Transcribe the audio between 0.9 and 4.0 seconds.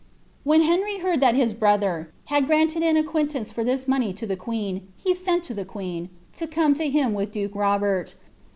hound that his brother had granted an acquittance for this